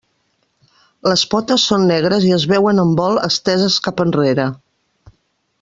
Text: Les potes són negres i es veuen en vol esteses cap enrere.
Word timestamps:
Les 1.09 1.25
potes 1.33 1.67
són 1.73 1.85
negres 1.91 2.25
i 2.29 2.33
es 2.39 2.47
veuen 2.55 2.85
en 2.87 2.97
vol 3.03 3.23
esteses 3.31 3.81
cap 3.89 4.03
enrere. 4.07 4.49